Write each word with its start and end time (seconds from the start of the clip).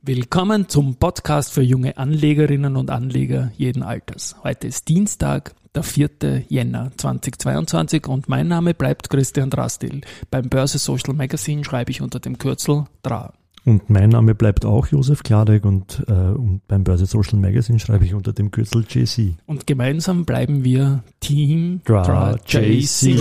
Willkommen 0.00 0.68
zum 0.68 0.94
Podcast 0.94 1.52
für 1.52 1.62
junge 1.62 1.98
Anlegerinnen 1.98 2.76
und 2.76 2.88
Anleger 2.88 3.50
jeden 3.56 3.82
Alters. 3.82 4.36
Heute 4.44 4.68
ist 4.68 4.88
Dienstag, 4.88 5.54
der 5.74 5.82
4. 5.82 6.44
Jänner 6.48 6.92
2022 6.96 8.06
und 8.06 8.28
mein 8.28 8.46
Name 8.46 8.74
bleibt 8.74 9.10
Christian 9.10 9.50
Drastil. 9.50 10.02
Beim 10.30 10.48
Börse 10.48 10.78
Social 10.78 11.14
Magazine 11.14 11.64
schreibe 11.64 11.90
ich 11.90 12.00
unter 12.00 12.20
dem 12.20 12.38
Kürzel 12.38 12.84
DRA. 13.02 13.32
Und 13.64 13.90
mein 13.90 14.10
Name 14.10 14.36
bleibt 14.36 14.64
auch 14.64 14.86
Josef 14.86 15.24
Kladek 15.24 15.64
und, 15.64 16.04
äh, 16.06 16.12
und 16.12 16.62
beim 16.68 16.84
Börse 16.84 17.06
Social 17.06 17.38
Magazine 17.38 17.80
schreibe 17.80 18.04
ich 18.04 18.14
unter 18.14 18.32
dem 18.32 18.52
Kürzel 18.52 18.84
JC. 18.88 19.34
Und 19.46 19.66
gemeinsam 19.66 20.24
bleiben 20.24 20.62
wir 20.62 21.02
Team 21.18 21.80
Dra, 21.84 22.02
Dra 22.02 22.38
JC. 22.46 23.16
JC. 23.16 23.18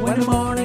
When 0.00 0.57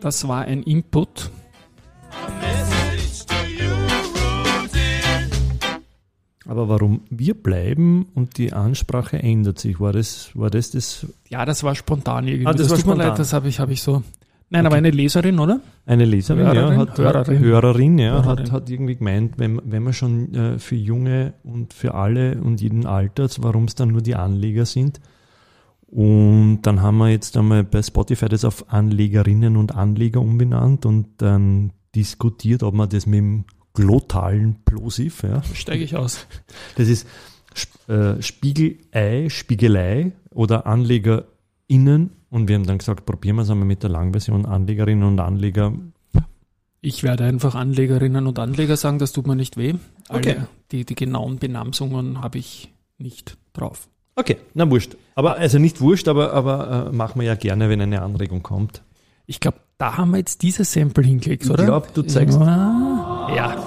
Das 0.00 0.28
war 0.28 0.42
ein 0.42 0.62
Input. 0.62 1.30
Aber 6.46 6.68
warum 6.68 7.00
wir 7.10 7.34
bleiben 7.34 8.06
und 8.14 8.38
die 8.38 8.52
Ansprache 8.52 9.18
ändert 9.18 9.58
sich, 9.58 9.80
war 9.80 9.92
das, 9.92 10.30
war 10.34 10.50
das 10.50 10.70
das 10.70 11.06
Ja, 11.28 11.44
das 11.44 11.64
war 11.64 11.74
spontan 11.74 12.28
irgendwie. 12.28 12.46
Ah, 12.46 12.52
das 12.52 12.70
war 12.70 12.76
tut 12.76 12.86
mir 12.86 12.92
spontan. 12.92 13.08
leid, 13.08 13.18
das 13.18 13.32
habe 13.32 13.48
ich, 13.48 13.58
habe 13.58 13.72
ich 13.72 13.82
so. 13.82 14.04
Nein, 14.50 14.66
aber 14.66 14.76
eine 14.76 14.90
Leserin, 14.90 15.38
oder? 15.38 15.60
Eine 15.86 16.04
Leserin, 16.04 16.46
Hörerin? 16.46 16.72
ja, 16.72 16.76
hat, 16.76 16.98
Hörerin. 16.98 17.38
Hörerin, 17.40 17.98
ja, 17.98 18.12
Hörerin. 18.22 18.46
Hat, 18.46 18.52
hat 18.52 18.70
irgendwie 18.70 18.96
gemeint, 18.96 19.34
wenn, 19.38 19.60
wenn 19.64 19.82
man 19.82 19.92
schon 19.92 20.34
äh, 20.34 20.58
für 20.58 20.76
Junge 20.76 21.34
und 21.42 21.72
für 21.72 21.94
alle 21.94 22.40
und 22.40 22.60
jeden 22.60 22.86
Alters, 22.86 23.42
warum 23.42 23.64
es 23.64 23.74
dann 23.74 23.88
nur 23.88 24.02
die 24.02 24.14
Anleger 24.14 24.66
sind. 24.66 25.00
Und 25.86 26.62
dann 26.62 26.82
haben 26.82 26.98
wir 26.98 27.10
jetzt 27.10 27.36
einmal 27.36 27.64
bei 27.64 27.82
Spotify 27.82 28.28
das 28.28 28.44
auf 28.44 28.72
Anlegerinnen 28.72 29.56
und 29.56 29.74
Anleger 29.74 30.20
umbenannt 30.20 30.86
und 30.86 31.06
dann 31.18 31.72
diskutiert, 31.94 32.62
ob 32.62 32.74
man 32.74 32.88
das 32.88 33.06
mit 33.06 33.18
dem 33.18 33.44
glottalen 33.74 34.56
Plosiv, 34.64 35.22
ja, 35.22 35.42
Steige 35.52 35.84
ich 35.84 35.96
aus. 35.96 36.26
das 36.76 36.88
ist 36.88 37.06
äh, 37.88 38.20
Spiegelei, 38.20 39.28
Spiegelei 39.28 40.12
oder 40.30 40.66
AnlegerInnen. 41.70 42.10
Und 42.30 42.48
wir 42.48 42.56
haben 42.56 42.66
dann 42.66 42.78
gesagt, 42.78 43.06
probieren 43.06 43.36
wir 43.36 43.42
es 43.42 43.50
einmal 43.50 43.66
mit 43.66 43.82
der 43.82 43.90
Langversion 43.90 44.44
Anlegerinnen 44.46 45.04
und 45.04 45.20
Anleger. 45.20 45.72
Ich 46.80 47.02
werde 47.02 47.24
einfach 47.24 47.54
Anlegerinnen 47.54 48.26
und 48.26 48.38
Anleger 48.38 48.76
sagen, 48.76 48.98
das 48.98 49.12
tut 49.12 49.26
mir 49.26 49.36
nicht 49.36 49.56
weh. 49.56 49.74
Alle, 50.08 50.18
Okay. 50.18 50.36
die, 50.72 50.84
die 50.84 50.94
genauen 50.94 51.38
Benamsungen 51.38 52.20
habe 52.20 52.38
ich 52.38 52.72
nicht 52.98 53.38
drauf. 53.54 53.88
Okay, 54.16 54.36
na 54.52 54.68
wurscht. 54.70 54.96
Aber 55.14 55.36
also 55.38 55.58
nicht 55.58 55.80
wurscht, 55.80 56.08
aber, 56.08 56.32
aber 56.34 56.88
äh, 56.90 56.94
machen 56.94 57.20
wir 57.20 57.26
ja 57.26 57.34
gerne, 57.36 57.68
wenn 57.70 57.80
eine 57.80 58.02
Anregung 58.02 58.42
kommt. 58.42 58.82
Ich 59.26 59.40
glaube, 59.40 59.58
da 59.78 59.96
haben 59.96 60.10
wir 60.10 60.18
jetzt 60.18 60.42
dieses 60.42 60.72
Sample 60.72 61.04
hingelegt, 61.04 61.44
Ich 61.44 61.50
oder? 61.50 61.64
glaub, 61.64 61.94
du 61.94 62.02
zeigst- 62.02 62.38
Ja. 62.38 63.28
ja. 63.34 63.64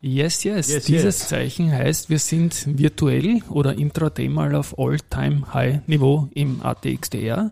Yes, 0.00 0.44
yes, 0.44 0.70
Yes, 0.70 0.84
Dieses 0.84 1.18
yes. 1.18 1.28
Zeichen 1.28 1.72
heißt, 1.72 2.08
wir 2.08 2.20
sind 2.20 2.78
virtuell 2.78 3.42
oder 3.48 3.76
intraday 3.76 4.28
mal 4.28 4.54
auf 4.54 4.78
All-Time-High-Niveau 4.78 6.28
im 6.34 6.62
ATXDR. 6.62 7.50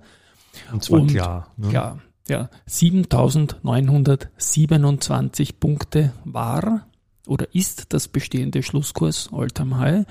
Und 0.72 0.84
zwar 0.84 1.00
Und 1.00 1.08
klar. 1.08 1.50
Ne? 1.56 1.72
Ja, 1.72 1.98
ja. 2.28 2.48
7927 2.66 5.58
Punkte 5.58 6.12
war 6.24 6.86
oder 7.26 7.48
ist 7.52 7.92
das 7.92 8.06
bestehende 8.08 8.62
Schlusskurs 8.62 9.28
All-Time 9.32 9.78
High. 9.78 10.06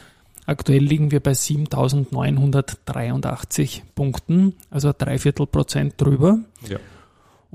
Aktuell 0.45 0.83
liegen 0.83 1.11
wir 1.11 1.21
bei 1.21 1.33
7983 1.33 3.83
Punkten, 3.95 4.53
also 4.69 4.89
ein 4.89 4.95
Dreiviertel 4.97 5.47
Prozent 5.47 5.93
drüber. 5.97 6.39
Ja. 6.67 6.79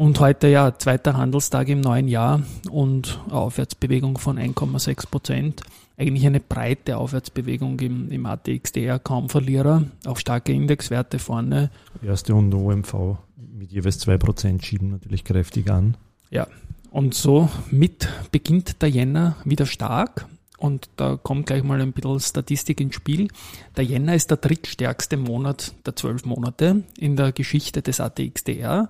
Und 0.00 0.18
heute 0.18 0.48
ja, 0.48 0.72
zweiter 0.78 1.18
Handelstag 1.18 1.68
im 1.68 1.82
neuen 1.82 2.08
Jahr 2.08 2.42
und 2.70 3.20
Aufwärtsbewegung 3.28 4.16
von 4.16 4.38
1,6 4.38 5.10
Prozent. 5.10 5.62
Eigentlich 5.98 6.24
eine 6.24 6.40
breite 6.40 6.96
Aufwärtsbewegung 6.96 7.78
im, 7.80 8.10
im 8.10 8.24
ATXDR, 8.24 8.98
kaum 8.98 9.28
Verlierer, 9.28 9.84
auch 10.06 10.16
starke 10.16 10.54
Indexwerte 10.54 11.18
vorne. 11.18 11.70
Erste 12.02 12.34
und 12.34 12.54
OMV 12.54 13.18
mit 13.36 13.72
jeweils 13.72 14.02
2% 14.08 14.64
schieben 14.64 14.88
natürlich 14.88 15.22
kräftig 15.22 15.70
an. 15.70 15.98
Ja, 16.30 16.46
und 16.90 17.12
so 17.12 17.50
mit 17.70 18.08
beginnt 18.32 18.80
der 18.80 18.88
Jänner 18.88 19.36
wieder 19.44 19.66
stark. 19.66 20.24
Und 20.56 20.88
da 20.96 21.18
kommt 21.22 21.44
gleich 21.44 21.62
mal 21.62 21.78
ein 21.78 21.92
bisschen 21.92 22.20
Statistik 22.20 22.80
ins 22.80 22.94
Spiel. 22.94 23.28
Der 23.76 23.84
Jänner 23.84 24.14
ist 24.14 24.30
der 24.30 24.38
drittstärkste 24.38 25.18
Monat 25.18 25.74
der 25.84 25.94
zwölf 25.94 26.24
Monate 26.24 26.84
in 26.96 27.16
der 27.16 27.32
Geschichte 27.32 27.82
des 27.82 28.00
ATXDR. 28.00 28.88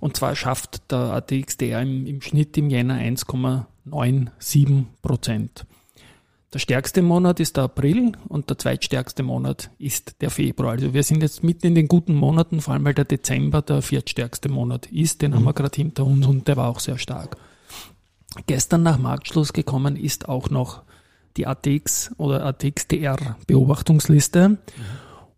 Und 0.00 0.16
zwar 0.16 0.34
schafft 0.34 0.90
der 0.90 0.98
ATXDR 0.98 1.82
im, 1.82 2.06
im 2.06 2.20
Schnitt 2.22 2.56
im 2.58 2.70
Jänner 2.70 2.96
1,97 2.96 4.84
Prozent. 5.02 5.66
Der 6.52 6.60
stärkste 6.60 7.02
Monat 7.02 7.40
ist 7.40 7.56
der 7.56 7.64
April 7.64 8.12
und 8.28 8.48
der 8.48 8.56
zweitstärkste 8.58 9.22
Monat 9.22 9.70
ist 9.78 10.22
der 10.22 10.30
Februar. 10.30 10.72
Also 10.72 10.94
wir 10.94 11.02
sind 11.02 11.22
jetzt 11.22 11.44
mitten 11.44 11.66
in 11.66 11.74
den 11.74 11.88
guten 11.88 12.14
Monaten, 12.14 12.60
vor 12.60 12.74
allem 12.74 12.84
weil 12.84 12.94
der 12.94 13.04
Dezember 13.04 13.62
der 13.62 13.82
viertstärkste 13.82 14.48
Monat 14.48 14.86
ist. 14.86 15.22
Den 15.22 15.34
haben 15.34 15.44
wir 15.44 15.52
gerade 15.52 15.76
hinter 15.76 16.06
uns 16.06 16.26
und 16.26 16.48
der 16.48 16.56
war 16.56 16.68
auch 16.68 16.80
sehr 16.80 16.98
stark. 16.98 17.36
Gestern 18.46 18.82
nach 18.82 18.98
Marktschluss 18.98 19.52
gekommen 19.52 19.96
ist 19.96 20.28
auch 20.28 20.48
noch 20.48 20.82
die 21.36 21.46
ATX 21.46 22.12
oder 22.16 22.44
ATXDR 22.44 23.36
Beobachtungsliste. 23.46 24.58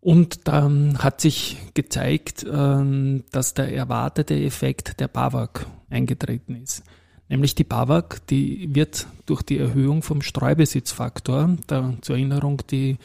Und 0.00 0.47
dann 0.47 0.98
hat 0.98 1.20
sich 1.20 1.59
gezeigt, 1.75 2.47
ähm, 2.50 3.25
dass 3.32 3.54
der 3.54 3.75
erwartete 3.75 4.34
Effekt 4.34 5.00
der 5.00 5.09
BAWAG 5.09 5.66
eingetreten 5.91 6.54
ist. 6.54 6.84
Nämlich 7.28 7.54
die 7.54 7.64
BAWAG, 7.64 8.26
die 8.31 8.75
wird 8.75 9.06
durch 9.26 9.42
die 9.42 9.59
Erhöhung 9.59 10.03
vom 10.03 10.22
Streubesitzfaktor, 10.22 11.56
da, 11.66 11.94
zur 12.00 12.16
Erinnerung, 12.16 12.62
die 12.70 12.98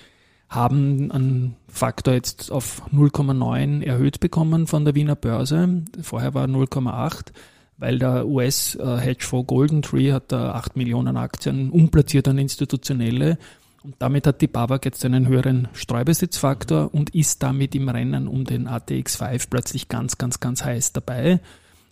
haben 0.47 1.11
einen 1.11 1.55
Faktor 1.67 2.13
jetzt 2.13 2.51
auf 2.51 2.83
0,9 2.93 3.83
erhöht 3.83 4.19
bekommen 4.19 4.67
von 4.67 4.85
der 4.85 4.93
Wiener 4.93 5.15
Börse. 5.15 5.83
Vorher 6.01 6.35
war 6.35 6.45
0,8, 6.45 7.33
weil 7.77 7.97
der 7.97 8.27
US-Hedgefonds 8.27 9.47
Golden 9.47 9.81
Tree 9.81 10.13
hat 10.13 10.31
da 10.31 10.53
8 10.53 10.77
Millionen 10.77 11.17
Aktien 11.17 11.71
umplatziert 11.71 12.27
an 12.27 12.37
institutionelle 12.37 13.39
und 13.83 13.95
damit 13.99 14.27
hat 14.27 14.41
die 14.41 14.47
BAWAG 14.47 14.85
jetzt 14.85 15.03
einen 15.03 15.27
höheren 15.27 15.67
Streubesitzfaktor 15.73 16.93
und 16.93 17.13
ist 17.13 17.43
damit 17.43 17.75
im 17.75 17.89
Rennen 17.89 18.27
um 18.27 18.45
den 18.45 18.67
ATX5 18.67 19.47
plötzlich 19.49 19.89
ganz, 19.89 20.17
ganz, 20.17 20.39
ganz 20.39 20.63
heiß 20.63 20.93
dabei. 20.93 21.41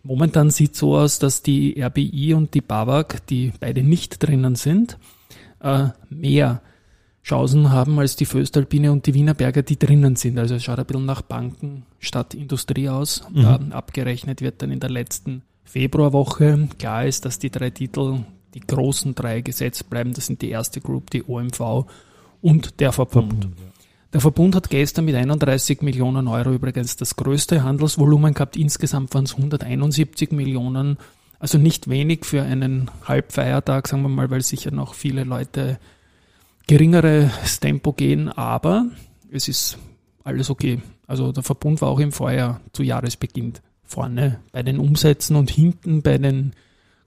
Momentan 0.04 0.50
sieht 0.50 0.76
so 0.76 0.98
aus, 0.98 1.20
dass 1.20 1.44
die 1.44 1.80
RBI 1.82 2.34
und 2.34 2.54
die 2.54 2.62
BAWAG, 2.62 3.26
die 3.30 3.52
beide 3.60 3.84
nicht 3.84 4.24
drinnen 4.24 4.56
sind, 4.56 4.98
äh, 5.60 5.90
mehr 6.10 6.62
Chancen 7.24 7.70
haben 7.70 8.00
als 8.00 8.16
die 8.16 8.26
Föstalpine 8.26 8.92
und 8.92 9.06
die 9.06 9.14
Wienerberger, 9.14 9.62
die 9.62 9.78
drinnen 9.78 10.16
sind. 10.16 10.40
Also 10.40 10.56
es 10.56 10.64
schaut 10.64 10.80
ein 10.80 10.86
bisschen 10.86 11.06
nach 11.06 11.22
Banken 11.22 11.86
statt 12.00 12.34
Industrie 12.34 12.90
aus. 12.90 13.24
Da 13.34 13.60
abgerechnet 13.72 14.42
wird 14.42 14.62
dann 14.62 14.72
in 14.72 14.80
der 14.80 14.90
letzten 14.90 15.44
Februarwoche. 15.64 16.68
Klar 16.80 17.06
ist, 17.06 17.26
dass 17.26 17.38
die 17.38 17.52
drei 17.52 17.70
Titel, 17.70 18.24
die 18.54 18.62
großen 18.62 19.16
drei 19.16 19.42
gesetzt 19.42 19.90
bleiben. 19.90 20.14
Das 20.14 20.26
sind 20.26 20.42
die 20.42 20.50
erste 20.50 20.82
Group, 20.82 21.10
die 21.10 21.24
OMV 21.24 21.86
und 22.42 22.80
der 22.80 22.92
Verbund. 22.92 23.48
Der 24.14 24.20
Verbund 24.20 24.56
hat 24.56 24.70
gestern 24.70 25.06
mit 25.06 25.16
31 25.16 25.82
Millionen 25.82 26.28
Euro 26.28 26.52
übrigens 26.52 26.98
das 26.98 27.16
größte 27.16 27.64
Handelsvolumen 27.64 28.34
gehabt. 28.34 28.58
Insgesamt 28.58 29.14
waren 29.14 29.24
es 29.24 29.36
171 29.36 30.32
Millionen. 30.32 30.98
Also 31.40 31.58
nicht 31.58 31.90
wenig 31.90 32.26
für 32.26 32.44
einen 32.44 32.92
Halbfeiertag, 33.06 33.88
sagen 33.88 34.04
wir 34.04 34.10
mal, 34.10 34.30
weil 34.30 34.42
sicher 34.42 34.72
noch 34.72 34.94
viele 34.94 35.24
Leute 35.24 35.80
geringeres 36.68 37.60
Tempo 37.60 37.94
gehen, 37.94 38.30
aber 38.30 38.86
es 39.32 39.48
ist 39.48 39.78
alles 40.24 40.50
okay. 40.50 40.82
Also 41.08 41.32
der 41.32 41.44
Verbund 41.44 41.82
war 41.82 41.90
auch 41.90 42.00
im 42.00 42.12
Vorjahr 42.12 42.62
zu 42.74 42.84
Jahresbeginn 42.84 43.54
vorne 43.84 44.40
bei 44.52 44.62
den 44.62 44.78
Umsätzen 44.78 45.36
und 45.36 45.50
hinten 45.50 46.02
bei 46.02 46.18
den 46.18 46.54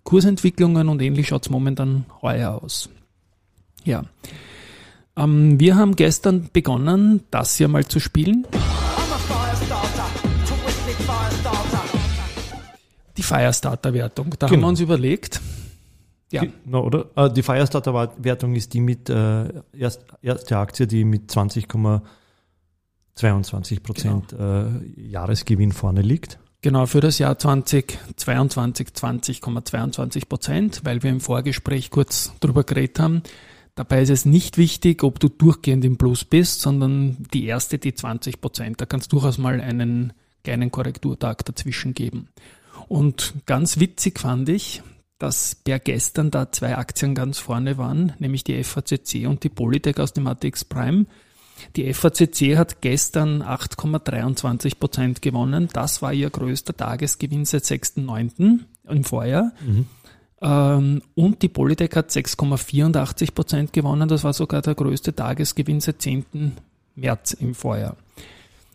Kursentwicklungen 0.05 0.89
und 0.89 1.01
ähnlich 1.03 1.29
schaut 1.29 1.45
es 1.47 1.51
momentan 1.51 2.05
heuer 2.23 2.62
aus. 2.62 2.89
Ja. 3.85 4.05
Ähm, 5.17 5.59
wir 5.61 5.77
haben 5.77 5.97
gestern 5.97 6.49
begonnen, 6.53 7.23
das 7.31 7.56
hier 7.56 7.69
mal 7.69 7.85
zu 7.87 8.01
spielen. 8.01 8.47
Die 13.17 13.23
Firestarter-Wertung. 13.23 14.35
Da 14.39 14.47
haben 14.47 14.55
Genau. 14.55 14.67
wir 14.67 14.71
uns 14.71 14.81
überlegt, 14.81 15.41
ja, 16.33 16.43
Die- 16.43 16.51
Na, 16.67 16.79
oder? 16.79 17.06
Äh, 17.15 17.31
Die 17.33 17.43
Firestarter-Wertung 17.43 18.55
ist 18.56 18.75
die 18.75 18.81
mit 18.81 19.09
äh, 19.09 19.62
erst, 19.73 20.05
erste 20.21 20.59
Aktie, 20.59 20.87
die 20.89 21.05
mit 21.05 21.31
20,22 21.31 23.81
Prozent 23.83 24.33
äh, 24.33 24.67
Jahresgewinn 25.01 25.71
vorne 25.73 26.03
liegt. 26.03 26.39
Genau, 26.64 26.87
für 26.87 27.00
das 27.00 27.19
Jahr 27.19 27.38
2022 27.38 28.88
20,22 28.88 30.26
Prozent, 30.26 30.81
weil 30.84 31.02
wir 31.02 31.11
im 31.11 31.20
Vorgespräch 31.20 31.90
kurz 31.90 32.32
drüber 32.40 32.64
geredet 32.64 33.00
haben. 33.00 33.22
Dabei 33.75 34.00
ist 34.00 34.08
es 34.08 34.25
nicht 34.25 34.56
wichtig, 34.56 35.02
ob 35.02 35.20
du 35.20 35.28
durchgehend 35.28 35.84
im 35.84 35.99
Plus 35.99 36.25
bist, 36.25 36.62
sondern 36.62 37.19
die 37.34 37.44
erste, 37.44 37.76
die 37.76 37.93
20 37.93 38.40
Prozent. 38.40 38.81
Da 38.81 38.87
kannst 38.87 39.12
du 39.12 39.16
durchaus 39.16 39.37
mal 39.37 39.61
einen 39.61 40.14
kleinen 40.43 40.70
Korrekturtag 40.70 41.44
dazwischen 41.44 41.93
geben. 41.93 42.28
Und 42.88 43.34
ganz 43.44 43.78
witzig 43.78 44.19
fand 44.19 44.49
ich, 44.49 44.82
dass 45.19 45.56
per 45.56 45.78
gestern 45.78 46.31
da 46.31 46.50
zwei 46.50 46.78
Aktien 46.78 47.14
ganz 47.14 47.38
vorne 47.38 47.76
waren, 47.76 48.14
nämlich 48.20 48.43
die 48.43 48.64
FACC 48.64 49.26
und 49.26 49.44
die 49.44 49.50
Polytech 49.50 49.99
aus 49.99 50.14
dem 50.14 50.26
ATX 50.26 50.64
Prime. 50.64 51.05
Die 51.77 51.93
FACC 51.93 52.56
hat 52.56 52.81
gestern 52.81 53.43
8,23 53.43 54.79
Prozent 54.79 55.23
gewonnen. 55.23 55.69
Das 55.73 56.03
war 56.03 56.12
ihr 56.12 56.31
größter 56.31 56.77
Tagesgewinn 56.77 57.45
seit 57.45 57.65
6.9. 57.65 58.61
im 58.89 59.05
Vorjahr. 59.05 59.53
Mhm. 59.65 59.87
Ähm, 60.41 61.03
und 61.15 61.43
die 61.43 61.49
Polytech 61.49 61.95
hat 61.95 62.11
6,84 62.11 63.35
Prozent 63.35 63.73
gewonnen. 63.73 64.09
Das 64.09 64.25
war 64.25 64.33
sogar 64.33 64.62
der 64.62 64.75
größte 64.75 65.15
Tagesgewinn 65.15 65.81
seit 65.81 66.03
10. 66.03 66.53
März 66.97 67.33
im 67.33 67.55
Vorjahr. 67.55 67.97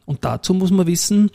Und 0.06 0.26
dazu 0.26 0.54
muss 0.54 0.72
man 0.72 0.88
wissen, 0.88 1.30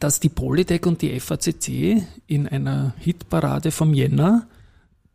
dass 0.00 0.18
die 0.18 0.28
Polytech 0.28 0.86
und 0.86 1.02
die 1.02 1.18
FACC 1.20 2.02
in 2.26 2.48
einer 2.48 2.94
Hitparade 2.98 3.70
vom 3.70 3.94
Jänner 3.94 4.46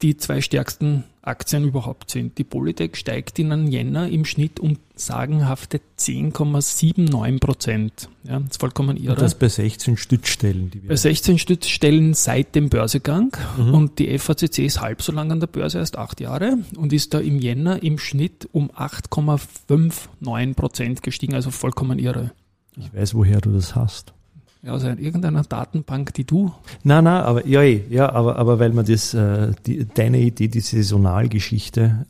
die 0.01 0.17
zwei 0.17 0.41
stärksten 0.41 1.03
Aktien 1.21 1.65
überhaupt 1.65 2.09
sind. 2.09 2.37
Die 2.37 2.43
Polytech 2.43 2.95
steigt 2.95 3.37
in 3.39 3.51
einen 3.51 3.67
Jänner 3.67 4.09
im 4.09 4.25
Schnitt 4.25 4.59
um 4.59 4.77
sagenhafte 4.95 5.81
10,79 5.97 7.39
Prozent. 7.39 8.09
Ja, 8.23 8.39
das 8.39 8.51
ist 8.51 8.59
vollkommen 8.59 8.97
irre. 8.97 9.13
Und 9.13 9.21
das 9.21 9.35
bei 9.35 9.49
16 9.49 9.97
Stützstellen. 9.97 10.71
Die 10.71 10.79
bei 10.79 10.95
16 10.95 11.37
Stützstellen 11.37 12.13
seit 12.13 12.55
dem 12.55 12.69
Börsegang. 12.69 13.35
Mhm. 13.57 13.73
Und 13.73 13.99
die 13.99 14.17
FACC 14.17 14.59
ist 14.59 14.81
halb 14.81 15.01
so 15.01 15.11
lang 15.11 15.31
an 15.31 15.39
der 15.39 15.47
Börse, 15.47 15.79
erst 15.79 15.97
acht 15.97 16.19
Jahre 16.21 16.57
und 16.75 16.93
ist 16.93 17.13
da 17.13 17.19
im 17.19 17.39
Jänner 17.39 17.83
im 17.83 17.97
Schnitt 17.97 18.47
um 18.51 18.71
8,59 18.71 20.53
Prozent 20.53 21.03
gestiegen, 21.03 21.35
also 21.35 21.51
vollkommen 21.51 21.99
irre. 21.99 22.31
Ich 22.77 22.93
weiß, 22.93 23.13
woher 23.13 23.41
du 23.41 23.51
das 23.51 23.75
hast. 23.75 24.13
Ja, 24.61 24.73
also 24.73 24.89
in 24.89 24.97
irgendeiner 24.97 25.43
Datenbank, 25.43 26.13
die 26.15 26.25
du. 26.25 26.51
Nein, 26.83 27.05
nein, 27.05 27.23
aber 27.23 27.47
ja, 27.47 27.61
eh, 27.61 27.81
ja, 27.89 28.11
aber, 28.11 28.35
aber 28.35 28.59
weil 28.59 28.73
man 28.73 28.85
das, 28.85 29.13
äh, 29.13 29.53
die, 29.65 29.87
deine 29.87 30.19
Idee, 30.19 30.49
die 30.49 30.59
Saisonalgeschichte, 30.59 32.05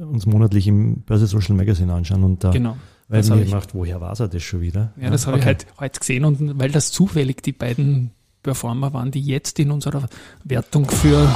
äh, 0.00 0.04
uns 0.04 0.26
monatlich 0.26 0.68
im 0.68 1.02
Börse 1.02 1.26
Social 1.26 1.56
Magazine 1.56 1.92
anschauen 1.92 2.22
und 2.22 2.44
da 2.44 2.50
genau. 2.50 2.76
weil 3.08 3.24
mir 3.24 3.44
gemacht, 3.44 3.70
woher 3.74 4.00
war 4.00 4.18
er 4.18 4.28
das 4.28 4.42
schon 4.44 4.60
wieder? 4.60 4.92
Ja, 5.00 5.10
das 5.10 5.22
ja, 5.22 5.32
habe 5.32 5.38
okay. 5.38 5.50
ich 5.50 5.56
heute, 5.56 5.66
heute 5.80 5.98
gesehen 5.98 6.24
und 6.24 6.60
weil 6.60 6.70
das 6.70 6.92
zufällig 6.92 7.42
die 7.42 7.52
beiden 7.52 8.12
Performer 8.44 8.92
waren, 8.92 9.10
die 9.10 9.20
jetzt 9.20 9.58
in 9.58 9.72
unserer 9.72 10.08
Wertung 10.44 10.88
für 10.88 11.26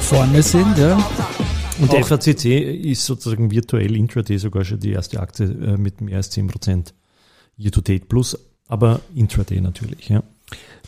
vorne 0.00 0.42
sind, 0.42 0.78
ja. 0.78 0.98
Und 1.80 1.92
der 1.92 2.04
FACC 2.04 2.44
ist 2.44 3.06
sozusagen 3.06 3.50
virtuell 3.52 3.96
intraday 3.96 4.36
sogar 4.36 4.64
schon 4.64 4.80
die 4.80 4.90
erste 4.90 5.20
Aktie 5.20 5.46
äh, 5.46 5.76
mit 5.76 6.00
mehr 6.00 6.16
als 6.16 6.36
10% 6.36 6.92
Year-to-Date 7.56 8.08
plus 8.08 8.36
aber 8.70 9.00
Intraday 9.14 9.60
natürlich, 9.60 10.08
ja. 10.08 10.22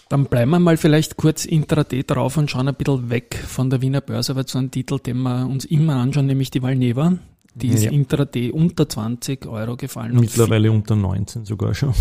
Dann 0.09 0.27
bleiben 0.27 0.51
wir 0.51 0.61
mal 0.61 0.77
vielleicht 0.77 1.17
kurz 1.17 1.45
Intraday 1.45 2.05
drauf 2.05 2.37
und 2.37 2.51
schauen 2.51 2.69
ein 2.69 2.75
bisschen 2.75 3.11
weg 3.11 3.43
von 3.47 3.71
der 3.71 3.83
Wiener 3.83 4.01
Börse, 4.01 4.37
weil 4.37 4.47
so 4.47 4.59
ein 4.59 4.71
Titel, 4.71 4.99
den 4.99 5.23
wir 5.23 5.47
uns 5.47 5.65
immer 5.65 5.97
anschauen, 5.97 6.27
nämlich 6.27 6.51
die 6.51 6.63
Valneva. 6.63 7.15
Die 7.55 7.69
ist 7.69 7.85
ja. 7.85 7.91
Intraday 7.91 8.51
unter 8.51 8.89
20 8.89 9.47
Euro 9.47 9.77
gefallen. 9.77 10.15
Mittlerweile 10.19 10.71
unter 10.71 10.97
19 10.97 11.45
sogar 11.45 11.75
schon. 11.75 11.95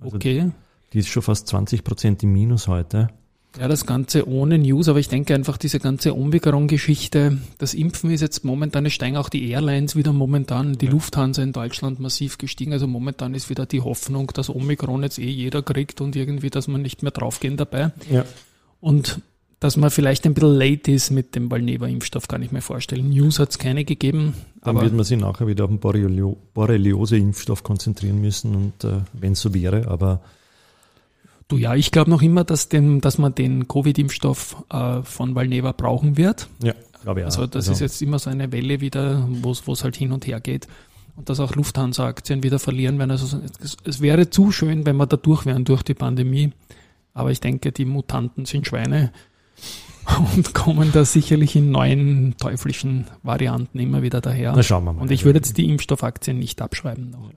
Also 0.00 0.16
okay. 0.16 0.50
Die 0.92 0.98
ist 0.98 1.08
schon 1.08 1.22
fast 1.22 1.48
20 1.48 1.84
Prozent 1.84 2.22
im 2.22 2.32
Minus 2.32 2.68
heute. 2.68 3.08
Ja, 3.58 3.68
das 3.68 3.86
Ganze 3.86 4.28
ohne 4.28 4.58
News, 4.58 4.88
aber 4.88 4.98
ich 4.98 5.08
denke 5.08 5.34
einfach, 5.34 5.56
diese 5.56 5.80
ganze 5.80 6.16
Omikron-Geschichte, 6.16 7.38
das 7.58 7.72
Impfen 7.72 8.10
ist 8.10 8.20
jetzt 8.20 8.44
momentan, 8.44 8.84
es 8.84 8.92
steigen 8.92 9.16
auch 9.16 9.30
die 9.30 9.50
Airlines 9.50 9.96
wieder 9.96 10.12
momentan, 10.12 10.76
die 10.76 10.86
ja. 10.86 10.92
Lufthansa 10.92 11.42
in 11.42 11.52
Deutschland 11.52 11.98
massiv 11.98 12.36
gestiegen. 12.36 12.72
Also 12.72 12.86
momentan 12.86 13.34
ist 13.34 13.48
wieder 13.48 13.64
die 13.64 13.80
Hoffnung, 13.80 14.30
dass 14.34 14.50
Omikron 14.50 15.02
jetzt 15.02 15.18
eh 15.18 15.30
jeder 15.30 15.62
kriegt 15.62 16.00
und 16.00 16.16
irgendwie, 16.16 16.50
dass 16.50 16.68
man 16.68 16.82
nicht 16.82 17.02
mehr 17.02 17.12
draufgehen 17.12 17.56
dabei. 17.56 17.92
Ja. 18.10 18.24
Und 18.80 19.20
dass 19.58 19.78
man 19.78 19.90
vielleicht 19.90 20.26
ein 20.26 20.34
bisschen 20.34 20.54
late 20.54 20.92
ist 20.92 21.10
mit 21.10 21.34
dem 21.34 21.50
Valneva-Impfstoff, 21.50 22.28
kann 22.28 22.42
ich 22.42 22.52
mir 22.52 22.60
vorstellen. 22.60 23.08
News 23.08 23.38
hat 23.38 23.50
es 23.50 23.58
keine 23.58 23.84
gegeben. 23.84 24.34
Dann 24.62 24.78
wird 24.80 24.92
man 24.92 25.04
sich 25.04 25.18
nachher 25.18 25.46
wieder 25.46 25.64
auf 25.64 25.70
den 25.70 25.80
Borreliose-Impfstoff 25.80 27.62
konzentrieren 27.62 28.20
müssen 28.20 28.54
und 28.54 28.84
äh, 28.84 29.00
wenn 29.14 29.32
es 29.32 29.40
so 29.40 29.54
wäre, 29.54 29.88
aber 29.88 30.20
Du 31.48 31.58
ja, 31.58 31.74
ich 31.76 31.92
glaube 31.92 32.10
noch 32.10 32.22
immer, 32.22 32.42
dass, 32.42 32.68
den, 32.68 33.00
dass 33.00 33.18
man 33.18 33.34
den 33.34 33.68
Covid-Impfstoff 33.68 34.64
äh, 34.68 35.02
von 35.02 35.34
Valneva 35.34 35.72
brauchen 35.72 36.16
wird. 36.16 36.48
Ja, 36.62 36.74
glaube 37.02 37.20
ich 37.20 37.24
auch. 37.24 37.30
Also 37.30 37.46
das 37.46 37.68
also. 37.68 37.72
ist 37.72 37.80
jetzt 37.80 38.02
immer 38.02 38.18
so 38.18 38.30
eine 38.30 38.50
Welle 38.50 38.80
wieder, 38.80 39.28
wo 39.28 39.52
es 39.52 39.84
halt 39.84 39.96
hin 39.96 40.10
und 40.10 40.26
her 40.26 40.40
geht. 40.40 40.66
Und 41.14 41.28
dass 41.30 41.40
auch 41.40 41.54
Lufthansa-Aktien 41.54 42.42
wieder 42.42 42.58
verlieren 42.58 42.98
werden. 42.98 43.12
Also 43.12 43.40
es, 43.60 43.76
es 43.84 44.00
wäre 44.00 44.28
zu 44.28 44.50
schön, 44.50 44.84
wenn 44.86 44.96
wir 44.96 45.06
da 45.06 45.16
durch 45.16 45.46
wären 45.46 45.64
durch 45.64 45.82
die 45.82 45.94
Pandemie. 45.94 46.52
Aber 47.14 47.30
ich 47.30 47.40
denke, 47.40 47.72
die 47.72 47.86
Mutanten 47.86 48.44
sind 48.44 48.66
Schweine 48.66 49.12
und 50.36 50.52
kommen 50.52 50.90
da 50.92 51.04
sicherlich 51.04 51.54
in 51.54 51.70
neuen 51.70 52.36
teuflischen 52.38 53.06
Varianten 53.22 53.78
immer 53.78 54.02
wieder 54.02 54.20
daher. 54.20 54.52
Na, 54.54 54.62
schauen 54.62 54.84
wir 54.84 54.92
mal. 54.92 55.00
Und 55.00 55.12
ich 55.12 55.24
würde 55.24 55.38
jetzt 55.38 55.56
die 55.56 55.70
Impfstoffaktien 55.70 56.38
nicht 56.38 56.60
abschreiben. 56.60 57.10
Noch. 57.10 57.30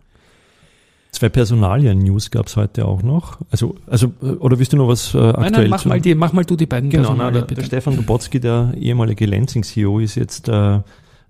Zwei 1.19 1.27
Personalien-News 1.27 2.31
gab 2.31 2.47
es 2.47 2.55
heute 2.55 2.85
auch 2.85 3.03
noch. 3.03 3.39
Also, 3.51 3.75
also, 3.87 4.13
oder 4.39 4.57
willst 4.57 4.71
du 4.71 4.77
noch 4.77 4.87
was 4.87 5.13
äh, 5.13 5.17
aktuell 5.17 5.41
nein, 5.41 5.51
nein, 5.51 5.69
mach, 5.69 5.83
mal 5.83 5.99
die, 5.99 6.15
mach 6.15 6.31
mal 6.31 6.45
du 6.45 6.55
die 6.55 6.65
beiden 6.65 6.89
Genau, 6.89 7.13
na, 7.13 7.29
der, 7.29 7.41
der 7.41 7.61
Stefan 7.61 7.97
Dobotzki, 7.97 8.39
der 8.39 8.73
ehemalige 8.77 9.25
Lansing-CEO, 9.25 9.99
ist 9.99 10.15
jetzt 10.15 10.47
äh, 10.47 10.79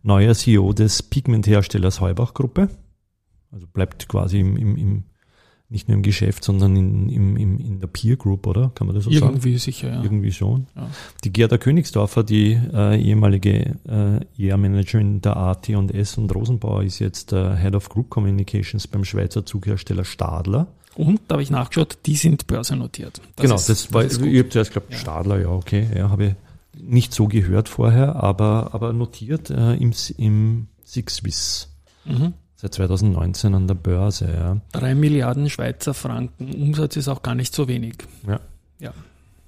neuer 0.04 0.36
CEO 0.36 0.74
des 0.74 1.02
Pigmentherstellers 1.02 2.02
Heubach-Gruppe. 2.02 2.70
Also 3.52 3.66
bleibt 3.66 4.08
quasi 4.08 4.42
im, 4.42 4.58
im, 4.58 4.78
im 4.78 5.04
nicht 5.70 5.88
nur 5.88 5.98
im 5.98 6.04
Geschäft, 6.04 6.44
sondern 6.44 6.76
in, 6.76 7.10
im, 7.10 7.38
im, 7.38 7.60
in 7.60 7.80
der 7.80 7.88
Peer 7.88 8.16
Group, 8.16 8.48
oder? 8.48 8.72
Kann 8.74 8.88
man 8.88 8.96
das 8.96 9.04
so 9.04 9.12
Irgendwie 9.12 9.20
sagen? 9.20 9.34
Irgendwie 9.36 9.58
sicher, 9.60 9.90
ja. 9.90 10.04
Irgendwie 10.04 10.32
schon. 10.32 10.66
Ja. 10.76 10.90
Die 11.24 11.32
Gerda 11.32 11.58
Königsdorfer, 11.58 12.24
die 12.24 12.60
äh, 12.74 13.00
ehemalige 13.00 13.76
äh, 13.88 14.48
ER-Managerin 14.48 15.22
der 15.22 15.38
AT&S 15.38 16.18
und 16.18 16.34
Rosenbauer, 16.34 16.84
ist 16.84 17.00
jetzt 17.00 17.34
äh, 17.34 17.56
Head 17.56 17.76
of 17.76 17.90
Group 17.90 18.10
Communications 18.10 18.88
beim 18.88 19.06
Schweizer 19.06 19.46
Zughersteller 19.46 20.06
Stadler. 20.06 20.68
Und, 20.96 21.22
da 21.28 21.34
habe 21.34 21.44
ich 21.44 21.52
nachgeschaut, 21.52 22.00
die 22.08 22.16
sind 22.16 22.48
börsennotiert. 22.48 23.22
Das 23.36 23.44
genau, 23.44 23.56
ist, 23.56 23.70
das 23.70 23.94
war, 23.94 24.04
das 24.04 24.18
ich 24.18 24.40
habe 24.40 24.50
zuerst 24.50 24.74
geglaubt, 24.74 24.92
ja. 24.92 24.98
Stadler, 24.98 25.40
ja, 25.40 25.50
okay, 25.50 25.88
ja, 25.96 26.10
habe 26.10 26.26
ich 26.26 26.34
nicht 26.82 27.14
so 27.14 27.28
gehört 27.28 27.70
vorher, 27.70 28.16
aber, 28.16 28.72
aber 28.74 28.92
notiert 28.92 29.52
äh, 29.52 29.76
im, 29.76 29.94
im 30.18 30.68
Six 30.84 31.18
Swiss. 31.18 31.70
Mhm. 32.06 32.34
Seit 32.62 32.74
2019 32.74 33.56
an 33.56 33.68
der 33.68 33.76
Börse, 33.76 34.34
ja. 34.34 34.58
Drei 34.74 34.94
Milliarden 34.94 35.50
Schweizer 35.50 35.94
Franken. 35.94 36.54
Umsatz 36.54 36.98
ist 36.98 37.08
auch 37.08 37.22
gar 37.22 37.34
nicht 37.34 37.56
so 37.56 37.70
wenig. 37.70 37.94
Ja. 38.28 38.42
ja. 38.82 38.92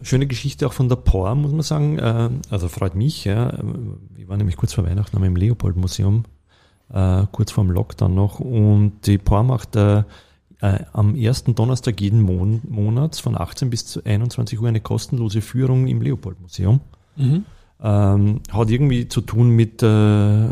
Schöne 0.02 0.28
Geschichte 0.28 0.66
auch 0.66 0.72
von 0.72 0.88
der 0.88 0.96
POR, 0.96 1.36
muss 1.36 1.52
man 1.52 1.62
sagen. 1.62 2.00
Äh, 2.00 2.30
also 2.50 2.70
freut 2.70 2.96
mich, 2.96 3.26
ja. 3.26 3.52
Wir 4.16 4.30
waren 4.30 4.38
nämlich 4.38 4.56
kurz 4.56 4.72
vor 4.72 4.86
Weihnachten 4.86 5.22
im 5.22 5.36
Leopold-Museum, 5.36 6.24
äh, 6.94 7.24
kurz 7.34 7.52
vor 7.52 7.66
dem 7.66 7.72
Lockdown 7.72 8.16
noch. 8.16 8.40
Und 8.40 9.06
die 9.06 9.18
POR 9.18 9.44
macht 9.44 9.76
äh, 9.76 10.04
am 10.62 11.16
ersten 11.18 11.54
Donnerstag 11.54 12.00
jeden 12.00 12.22
Monat 12.22 13.18
von 13.18 13.38
18 13.38 13.70
bis 13.70 13.98
21 13.98 14.58
Uhr 14.58 14.70
eine 14.70 14.80
kostenlose 14.80 15.42
Führung 15.42 15.88
im 15.88 16.02
Leopold-Museum. 16.02 16.80
Mhm. 17.18 17.44
Ähm, 17.84 18.42
hat 18.52 18.70
irgendwie 18.70 19.08
zu 19.08 19.22
tun 19.22 19.50
mit 19.50 19.82
äh, 19.82 19.88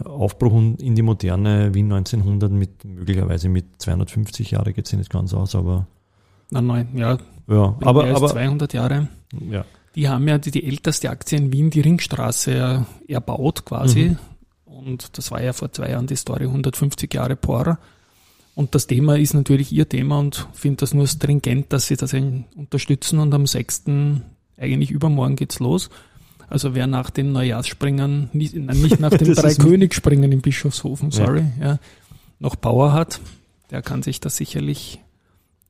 Aufbruch 0.03 0.53
in 0.79 0.95
die 0.95 1.03
moderne 1.03 1.75
Wien 1.75 1.91
1900 1.91 2.51
mit 2.51 2.83
möglicherweise 2.83 3.49
mit 3.49 3.65
250 3.77 4.51
Jahre 4.51 4.73
geht 4.73 4.87
es 4.87 4.93
nicht 4.93 5.11
ganz 5.11 5.33
aus, 5.35 5.53
aber 5.53 5.85
Nein, 6.51 6.67
nein, 6.67 6.89
ja. 6.95 7.17
Ja, 7.47 7.75
aber, 7.81 8.05
aber 8.05 8.29
200 8.29 8.73
Jahre. 8.73 9.07
Ja. 9.49 9.65
Die 9.95 10.07
haben 10.07 10.27
ja 10.27 10.37
die, 10.37 10.51
die 10.51 10.65
älteste 10.65 11.09
Aktie 11.09 11.37
in 11.37 11.51
Wien, 11.51 11.69
die 11.69 11.81
Ringstraße, 11.81 12.85
erbaut 13.07 13.65
quasi. 13.65 14.09
Mhm. 14.09 14.17
Und 14.65 15.17
das 15.17 15.31
war 15.31 15.41
ja 15.41 15.53
vor 15.53 15.71
zwei 15.71 15.89
Jahren 15.89 16.07
die 16.07 16.15
Story 16.15 16.45
150 16.45 17.13
Jahre 17.13 17.35
POR. 17.35 17.79
Und 18.55 18.75
das 18.75 18.87
Thema 18.87 19.17
ist 19.17 19.33
natürlich 19.33 19.71
ihr 19.71 19.87
Thema 19.87 20.19
und 20.19 20.47
finde 20.53 20.77
das 20.77 20.93
nur 20.93 21.07
stringent, 21.07 21.71
dass 21.73 21.87
sie 21.87 21.97
das 21.97 22.13
unterstützen. 22.13 23.19
Und 23.19 23.33
am 23.33 23.45
6. 23.45 23.85
eigentlich 24.57 24.91
übermorgen 24.91 25.35
geht's 25.35 25.59
los. 25.59 25.89
Also 26.49 26.73
wer 26.73 26.87
nach 26.87 27.09
den 27.09 27.31
Neujahrsspringen, 27.31 28.29
nicht, 28.33 28.55
nicht 28.55 28.99
nach 28.99 29.09
den 29.17 29.33
drei 29.33 29.53
Königsspringen 29.53 30.31
in 30.31 30.41
Bischofshofen, 30.41 31.11
sorry, 31.11 31.45
ja. 31.59 31.65
ja, 31.65 31.79
noch 32.39 32.59
Power 32.59 32.93
hat, 32.93 33.19
der 33.71 33.81
kann 33.81 34.01
sich 34.01 34.19
da 34.19 34.29
sicherlich 34.29 34.99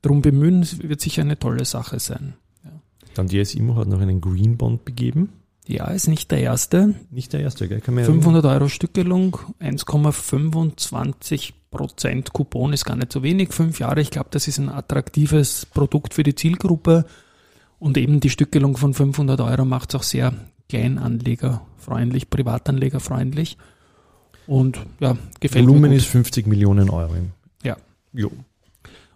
drum 0.02 0.22
bemühen. 0.22 0.62
Es 0.62 0.82
wird 0.82 1.00
sicher 1.00 1.22
eine 1.22 1.38
tolle 1.38 1.64
Sache 1.64 1.98
sein. 2.00 2.34
Ja. 2.64 2.70
Dann 3.14 3.28
die 3.28 3.44
SIMO 3.44 3.76
hat 3.76 3.88
noch 3.88 4.00
einen 4.00 4.20
Green 4.20 4.56
Bond 4.56 4.84
begeben. 4.84 5.30
Ja, 5.66 5.88
ist 5.88 6.08
nicht 6.08 6.30
der 6.30 6.40
erste. 6.40 6.94
Nicht 7.10 7.32
der 7.32 7.40
erste, 7.40 7.68
gell? 7.68 7.80
Kann 7.80 7.96
500 7.96 8.44
Euro 8.44 8.68
Stückelung, 8.68 9.38
1,25 9.60 11.52
Prozent 11.70 12.32
Coupon 12.32 12.72
ist 12.72 12.84
gar 12.84 12.96
nicht 12.96 13.12
so 13.12 13.22
wenig. 13.22 13.52
Fünf 13.52 13.78
Jahre, 13.78 14.00
ich 14.00 14.10
glaube, 14.10 14.28
das 14.32 14.48
ist 14.48 14.58
ein 14.58 14.68
attraktives 14.68 15.66
Produkt 15.66 16.14
für 16.14 16.24
die 16.24 16.34
Zielgruppe. 16.34 17.04
Und 17.78 17.96
eben 17.96 18.20
die 18.20 18.30
Stückelung 18.30 18.76
von 18.76 18.94
500 18.94 19.40
Euro 19.40 19.64
macht 19.64 19.90
es 19.90 20.00
auch 20.00 20.02
sehr 20.02 20.34
Kleinanlegerfreundlich, 20.70 22.30
Privatanlegerfreundlich. 22.30 23.58
Und 24.46 24.78
ja, 25.00 25.16
gefällt 25.40 25.66
Volumen 25.66 25.82
mir 25.82 25.88
gut. 25.88 25.96
ist 25.98 26.06
50 26.06 26.46
Millionen 26.46 26.90
Euro. 26.90 27.14
Ja. 27.64 27.76
Jo. 28.12 28.30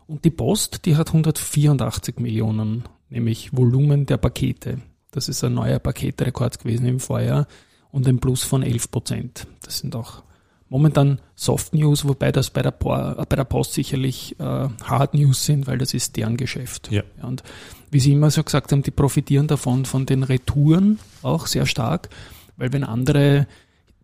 Und 0.06 0.24
die 0.24 0.30
Post, 0.30 0.84
die 0.84 0.96
hat 0.96 1.08
184 1.08 2.18
Millionen, 2.18 2.84
nämlich 3.08 3.56
Volumen 3.56 4.04
der 4.06 4.16
Pakete. 4.16 4.78
Das 5.12 5.28
ist 5.28 5.44
ein 5.44 5.54
neuer 5.54 5.78
Paketrekord 5.78 6.58
gewesen 6.58 6.86
im 6.86 6.98
Vorjahr 7.00 7.46
und 7.92 8.08
ein 8.08 8.18
Plus 8.18 8.42
von 8.42 8.62
11 8.62 8.90
Prozent. 8.90 9.46
Das 9.62 9.78
sind 9.78 9.94
auch 9.94 10.24
momentan 10.68 11.20
Soft 11.36 11.74
News, 11.74 12.06
wobei 12.06 12.32
das 12.32 12.50
bei 12.50 12.62
der, 12.62 12.72
äh, 12.72 13.24
bei 13.28 13.36
der 13.36 13.44
Post 13.44 13.74
sicherlich 13.74 14.34
äh, 14.40 14.44
Hard 14.84 15.14
News 15.14 15.44
sind, 15.44 15.66
weil 15.66 15.78
das 15.78 15.94
ist 15.94 16.16
deren 16.16 16.36
Geschäft. 16.36 16.90
Ja. 16.90 17.02
und 17.22 17.42
wie 17.90 18.00
Sie 18.00 18.12
immer 18.12 18.30
so 18.32 18.42
gesagt 18.42 18.72
haben, 18.72 18.82
die 18.82 18.90
profitieren 18.90 19.46
davon, 19.46 19.84
von 19.84 20.04
den 20.04 20.24
Retouren 20.24 20.98
auch 21.22 21.46
sehr 21.46 21.64
stark, 21.64 22.08
weil 22.56 22.72
wenn 22.72 22.82
andere 22.82 23.46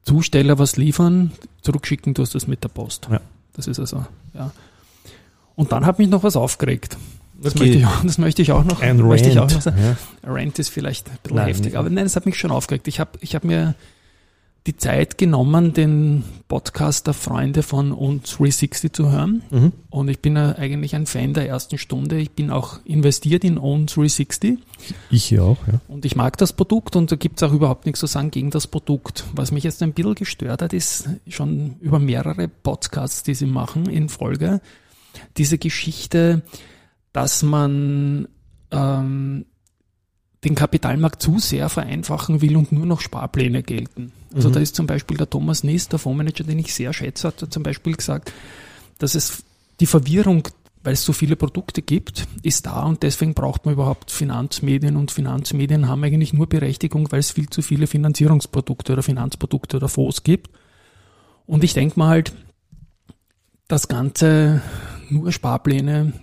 Zusteller 0.05 0.59
was 0.61 0.77
liefern, 0.77 1.33
zurückschicken 1.63 2.15
tust 2.15 2.35
du 2.35 2.39
das 2.39 2.47
mit 2.47 2.63
der 2.63 2.69
Post. 2.69 3.09
Ja. 3.11 3.21
Das 3.55 3.67
ist 3.67 3.81
also, 3.81 4.05
ja. 4.33 4.53
Und 5.57 5.73
dann 5.73 5.87
hat 5.87 5.99
mich 5.99 6.09
noch 6.09 6.23
was 6.23 6.37
aufgeregt. 6.37 6.97
Das, 7.43 7.55
Okay. 7.57 7.65
möchte, 7.65 7.79
ich, 7.79 7.87
auch- 7.87 8.03
das 8.05 8.19
möchte 8.19 8.43
ich 8.43 8.53
auch 8.53 8.65
noch, 8.65 8.81
Ein 8.81 8.99
ich 8.99 9.03
auch 9.39 9.43
Rant. 9.43 9.53
noch 9.55 9.61
sagen. 9.61 9.79
Ja. 9.83 9.97
Rant 10.31 10.59
ist 10.59 10.69
vielleicht 10.69 11.09
ein 11.11 11.19
bisschen 11.23 11.37
Nein, 11.37 11.47
heftig, 11.49 11.77
aber 11.77 11.91
nein, 11.91 12.07
es 12.07 12.15
hat 12.15 12.27
mich 12.27 12.39
schon 12.39 12.51
aufgeregt. 12.53 12.87
Ich 12.87 13.01
habe 13.01 13.11
ich 13.21 13.35
hab 13.35 13.43
mir 13.45 13.75
die 14.67 14.77
Zeit 14.77 15.17
genommen, 15.17 15.73
den 15.73 16.23
Podcast 16.47 17.07
der 17.07 17.15
Freunde 17.15 17.63
von 17.63 17.93
uns 17.93 18.37
360 18.37 18.93
zu 18.93 19.11
hören. 19.11 19.43
Mhm. 19.51 19.73
Und 19.89 20.09
ich 20.09 20.21
bin 20.21 20.37
ja 20.37 20.55
eigentlich 20.57 20.95
ein 20.95 21.07
Fan 21.07 21.33
der 21.33 21.49
ersten 21.49 21.79
Stunde. 21.79 22.19
Ich 22.19 22.33
bin 22.33 22.51
auch 22.51 22.79
investiert 22.85 23.43
in 23.43 23.57
Own 23.57 23.87
360 23.87 24.59
Ich 25.11 25.25
hier 25.25 25.45
auch, 25.45 25.57
ja. 25.67 25.81
und 25.89 26.05
ich 26.05 26.15
mag 26.15 26.37
das 26.37 26.53
Produkt 26.53 26.95
und 26.95 27.11
da 27.11 27.17
gibt's 27.17 27.43
auch 27.43 27.53
überhaupt 27.53 27.87
nichts 27.87 28.01
zu 28.01 28.07
sagen 28.07 28.31
gegen 28.31 28.51
das 28.51 28.67
Produkt. 28.67 29.25
Was 29.35 29.51
mich 29.51 29.65
jetzt 29.65 29.83
ein 29.83 29.95
bisschen 29.95 30.15
gestört 30.15 30.61
hat, 30.61 30.75
ist 30.75 31.09
schon 31.27 31.77
über 31.81 31.99
mehrere 31.99 32.49
Podcasts, 32.49 33.23
die 33.23 33.35
sie 33.35 33.47
machen 33.47 33.87
in 33.87 34.11
Folge, 34.11 34.61
diese 35.39 35.57
Geschichte, 35.57 36.43
dass 37.13 37.43
man 37.43 38.29
ähm, 38.71 39.47
den 40.45 40.55
Kapitalmarkt 40.55 41.21
zu 41.23 41.39
sehr 41.39 41.69
vereinfachen 41.69 42.41
will 42.41 42.57
und 42.57 42.73
nur 42.73 42.87
noch 42.87 43.01
Sparpläne 43.01 43.63
gelten. 43.63 44.13
Also 44.35 44.49
Mhm. 44.49 44.53
da 44.55 44.61
ist 44.61 44.75
zum 44.75 44.87
Beispiel 44.87 45.17
der 45.17 45.29
Thomas 45.29 45.65
Nis, 45.65 45.89
der 45.89 45.99
Fondsmanager, 45.99 46.45
den 46.45 46.59
ich 46.59 46.73
sehr 46.75 46.93
schätze, 46.93 47.29
hat 47.29 47.45
zum 47.51 47.63
Beispiel 47.63 47.95
gesagt, 47.95 48.33
dass 48.99 49.15
es 49.15 49.43
die 49.81 49.87
Verwirrung, 49.87 50.49
weil 50.83 50.95
es 50.95 51.05
so 51.05 51.13
viele 51.13 51.37
Produkte 51.37 51.83
gibt, 51.83 52.27
ist 52.43 52.65
da 52.65 52.85
und 52.85 53.03
deswegen 53.03 53.35
braucht 53.35 53.67
man 53.67 53.75
überhaupt 53.75 54.11
Finanzmedien 54.11 54.97
und 54.97 55.11
Finanzmedien 55.11 55.89
haben 55.89 56.03
eigentlich 56.05 56.33
nur 56.33 56.49
Berechtigung, 56.49 57.13
weil 57.13 57.21
es 57.21 57.33
viel 57.33 57.51
zu 57.51 57.61
viele 57.61 57.87
Finanzierungsprodukte 57.87 58.95
oder 58.95 59.03
Finanzprodukte 59.03 59.77
oder 59.77 59.89
Fonds 59.89 60.23
gibt. 60.23 60.49
Und 61.45 61.65
ich 61.65 61.75
denke 61.75 61.99
mal 61.99 62.09
halt, 62.09 62.33
das 63.69 63.89
Ganze 63.89 64.63
nur 65.11 65.33
Sparpläne 65.33 66.15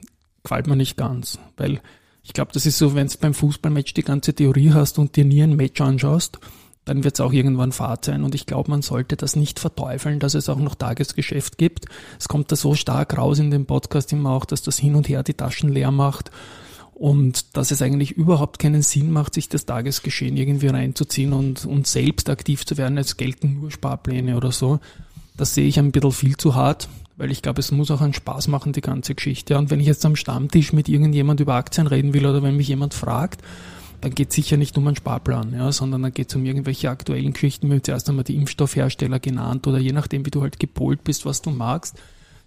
gefällt 0.43 0.67
mir 0.67 0.75
nicht 0.75 0.97
ganz, 0.97 1.37
weil 1.57 1.81
ich 2.27 2.33
glaube, 2.33 2.51
das 2.53 2.65
ist 2.65 2.77
so, 2.77 2.93
wenn 2.93 3.07
du 3.07 3.17
beim 3.19 3.33
Fußballmatch 3.33 3.93
die 3.93 4.03
ganze 4.03 4.33
Theorie 4.33 4.73
hast 4.73 4.99
und 4.99 5.15
dir 5.15 5.23
nie 5.23 5.41
ein 5.41 5.55
Match 5.55 5.79
anschaust, 5.79 6.39
dann 6.83 7.05
wird 7.05 7.15
es 7.15 7.21
auch 7.21 7.31
irgendwann 7.31 7.71
Fahrt 7.71 8.03
sein. 8.03 8.25
Und 8.25 8.35
ich 8.35 8.45
glaube, 8.45 8.69
man 8.69 8.81
sollte 8.81 9.15
das 9.15 9.37
nicht 9.37 9.61
verteufeln, 9.61 10.19
dass 10.19 10.33
es 10.33 10.49
auch 10.49 10.59
noch 10.59 10.75
Tagesgeschäft 10.75 11.57
gibt. 11.57 11.85
Es 12.19 12.27
kommt 12.27 12.51
da 12.51 12.57
so 12.57 12.75
stark 12.75 13.17
raus 13.17 13.39
in 13.39 13.49
dem 13.49 13.65
Podcast 13.65 14.11
immer 14.11 14.31
auch, 14.31 14.43
dass 14.43 14.61
das 14.61 14.77
hin 14.77 14.95
und 14.95 15.07
her 15.07 15.23
die 15.23 15.35
Taschen 15.35 15.69
leer 15.69 15.91
macht 15.91 16.29
und 16.93 17.55
dass 17.55 17.71
es 17.71 17.81
eigentlich 17.81 18.11
überhaupt 18.11 18.59
keinen 18.59 18.81
Sinn 18.81 19.09
macht, 19.09 19.33
sich 19.33 19.47
das 19.47 19.65
Tagesgeschehen 19.65 20.35
irgendwie 20.35 20.67
reinzuziehen 20.67 21.31
und, 21.31 21.63
und 21.63 21.87
selbst 21.87 22.29
aktiv 22.29 22.65
zu 22.65 22.75
werden. 22.75 22.97
Es 22.97 23.15
gelten 23.15 23.61
nur 23.61 23.71
Sparpläne 23.71 24.35
oder 24.35 24.51
so. 24.51 24.81
Das 25.37 25.53
sehe 25.53 25.67
ich 25.67 25.77
ein 25.77 25.91
bisschen 25.91 26.11
viel 26.11 26.35
zu 26.35 26.55
hart, 26.55 26.89
weil 27.15 27.31
ich 27.31 27.43
glaube, 27.43 27.59
es 27.59 27.71
muss 27.71 27.91
auch 27.91 28.01
einen 28.01 28.13
Spaß 28.13 28.47
machen, 28.47 28.73
die 28.73 28.81
ganze 28.81 29.13
Geschichte. 29.13 29.57
Und 29.57 29.69
wenn 29.69 29.79
ich 29.79 29.85
jetzt 29.85 30.05
am 30.05 30.15
Stammtisch 30.15 30.73
mit 30.73 30.89
irgendjemand 30.89 31.39
über 31.39 31.53
Aktien 31.53 31.85
reden 31.85 32.13
will 32.13 32.25
oder 32.25 32.41
wenn 32.41 32.57
mich 32.57 32.67
jemand 32.67 32.95
fragt, 32.95 33.41
dann 34.01 34.13
geht 34.13 34.29
es 34.29 34.35
sicher 34.35 34.57
nicht 34.57 34.77
um 34.77 34.87
einen 34.87 34.95
Sparplan, 34.95 35.53
ja, 35.53 35.71
sondern 35.71 36.03
dann 36.03 36.13
geht 36.13 36.29
es 36.29 36.35
um 36.35 36.45
irgendwelche 36.45 36.89
aktuellen 36.89 37.33
Geschichten. 37.33 37.67
Wir 37.67 37.77
haben 37.77 37.83
zuerst 37.83 38.09
einmal 38.09 38.23
die 38.23 38.35
Impfstoffhersteller 38.35 39.19
genannt 39.19 39.65
oder 39.67 39.77
je 39.79 39.91
nachdem, 39.91 40.25
wie 40.25 40.31
du 40.31 40.41
halt 40.41 40.59
gepolt 40.59 41.03
bist, 41.03 41.25
was 41.25 41.41
du 41.41 41.51
magst. 41.51 41.95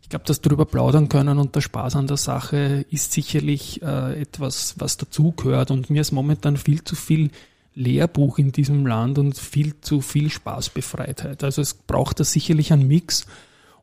Ich 0.02 0.08
glaube, 0.08 0.24
dass 0.24 0.40
drüber 0.40 0.64
plaudern 0.64 1.08
können 1.08 1.38
und 1.38 1.54
der 1.54 1.60
Spaß 1.60 1.96
an 1.96 2.08
der 2.08 2.16
Sache 2.16 2.84
ist 2.90 3.12
sicherlich 3.12 3.82
äh, 3.82 4.20
etwas, 4.20 4.74
was 4.78 4.96
dazugehört. 4.96 5.70
Und 5.70 5.90
mir 5.90 6.00
ist 6.00 6.10
momentan 6.12 6.56
viel 6.56 6.82
zu 6.82 6.96
viel 6.96 7.30
Lehrbuch 7.74 8.38
in 8.38 8.52
diesem 8.52 8.86
Land 8.86 9.18
und 9.18 9.38
viel 9.38 9.80
zu 9.80 10.00
viel 10.00 10.30
Spaßbefreitheit. 10.30 11.44
Also 11.44 11.62
es 11.62 11.74
braucht 11.74 12.20
da 12.20 12.24
sicherlich 12.24 12.72
einen 12.72 12.86
Mix. 12.86 13.26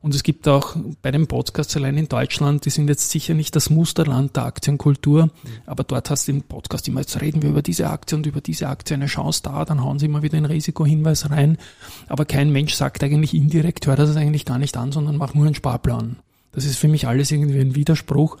Und 0.00 0.14
es 0.14 0.22
gibt 0.22 0.46
auch 0.46 0.76
bei 1.02 1.10
den 1.10 1.26
Podcasts 1.26 1.76
allein 1.76 1.98
in 1.98 2.08
Deutschland, 2.08 2.64
die 2.64 2.70
sind 2.70 2.88
jetzt 2.88 3.10
sicher 3.10 3.34
nicht 3.34 3.56
das 3.56 3.68
Musterland 3.68 4.36
der 4.36 4.44
Aktienkultur, 4.44 5.30
aber 5.66 5.82
dort 5.82 6.08
hast 6.08 6.28
du 6.28 6.32
im 6.32 6.42
Podcast 6.42 6.86
immer, 6.86 7.00
jetzt 7.00 7.20
reden 7.20 7.42
wir 7.42 7.50
über 7.50 7.62
diese 7.62 7.90
Aktie 7.90 8.16
und 8.16 8.24
über 8.24 8.40
diese 8.40 8.68
Aktie, 8.68 8.94
eine 8.94 9.06
Chance 9.06 9.40
da, 9.42 9.64
dann 9.64 9.82
hauen 9.82 9.98
sie 9.98 10.06
immer 10.06 10.22
wieder 10.22 10.36
einen 10.36 10.46
Risikohinweis 10.46 11.30
rein. 11.30 11.58
Aber 12.06 12.26
kein 12.26 12.52
Mensch 12.52 12.74
sagt 12.74 13.02
eigentlich 13.02 13.34
indirekt, 13.34 13.88
hör 13.88 13.96
das 13.96 14.14
eigentlich 14.14 14.44
gar 14.44 14.58
nicht 14.58 14.76
an, 14.76 14.92
sondern 14.92 15.16
mach 15.16 15.34
nur 15.34 15.46
einen 15.46 15.56
Sparplan. 15.56 16.16
Das 16.52 16.64
ist 16.64 16.78
für 16.78 16.88
mich 16.88 17.08
alles 17.08 17.32
irgendwie 17.32 17.60
ein 17.60 17.74
Widerspruch. 17.74 18.36